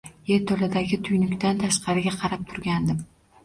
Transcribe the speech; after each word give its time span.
Yerto‘ladagi 0.29 0.99
tuynukdan 1.09 1.63
tashqari 1.67 2.17
qarab 2.19 2.51
turgandim 2.51 3.09